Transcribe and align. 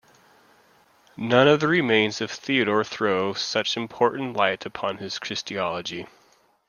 None 1.15 1.47
of 1.47 1.59
the 1.59 1.67
remains 1.67 2.21
of 2.21 2.31
Theodore 2.31 2.83
throw 2.83 3.33
such 3.35 3.77
important 3.77 4.35
light 4.35 4.65
upon 4.65 4.97
his 4.97 5.19
Christology. 5.19 6.07